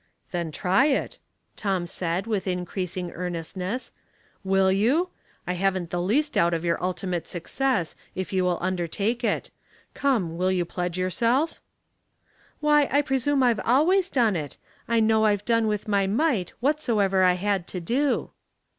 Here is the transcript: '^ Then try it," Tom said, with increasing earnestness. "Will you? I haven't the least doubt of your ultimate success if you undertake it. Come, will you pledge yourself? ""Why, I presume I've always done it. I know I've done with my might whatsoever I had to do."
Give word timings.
'^ 0.01 0.03
Then 0.31 0.51
try 0.51 0.87
it," 0.87 1.19
Tom 1.55 1.85
said, 1.85 2.25
with 2.25 2.47
increasing 2.47 3.11
earnestness. 3.11 3.91
"Will 4.43 4.71
you? 4.71 5.09
I 5.45 5.53
haven't 5.53 5.91
the 5.91 6.01
least 6.01 6.33
doubt 6.33 6.55
of 6.55 6.65
your 6.65 6.83
ultimate 6.83 7.27
success 7.27 7.95
if 8.15 8.33
you 8.33 8.47
undertake 8.49 9.23
it. 9.23 9.51
Come, 9.93 10.37
will 10.37 10.51
you 10.51 10.65
pledge 10.65 10.97
yourself? 10.97 11.61
""Why, 12.61 12.89
I 12.91 13.03
presume 13.03 13.43
I've 13.43 13.59
always 13.63 14.09
done 14.09 14.35
it. 14.35 14.57
I 14.87 14.99
know 15.01 15.25
I've 15.25 15.45
done 15.45 15.67
with 15.67 15.87
my 15.87 16.07
might 16.07 16.49
whatsoever 16.61 17.21
I 17.21 17.33
had 17.33 17.67
to 17.67 17.79
do." 17.79 18.31